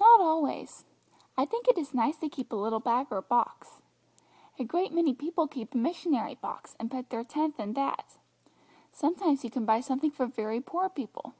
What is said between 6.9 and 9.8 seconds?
put their tenth in that. Sometimes you can buy